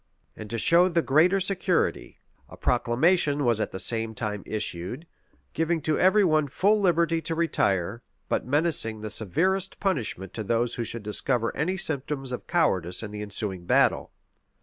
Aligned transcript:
[]And 0.35 0.49
to 0.49 0.57
show 0.57 0.89
the 0.89 1.03
greater 1.03 1.39
security, 1.39 2.17
a 2.49 2.57
proclamation 2.57 3.45
was 3.45 3.61
at 3.61 3.71
the 3.71 3.77
same 3.79 4.15
time 4.15 4.41
issued, 4.47 5.05
giving 5.53 5.79
to 5.83 5.99
every 5.99 6.23
one 6.23 6.47
full 6.47 6.81
liberty 6.81 7.21
to 7.21 7.35
retire, 7.35 8.01
but 8.27 8.43
menacing 8.43 9.01
the 9.01 9.11
severest 9.11 9.79
punishment 9.79 10.33
to 10.33 10.43
those 10.43 10.73
who 10.73 10.83
should 10.83 11.03
discover 11.03 11.55
any 11.55 11.77
symptoms 11.77 12.31
of 12.31 12.47
cowardice 12.47 13.03
in 13.03 13.11
the 13.11 13.21
ensuing 13.21 13.65
battle. 13.67 14.11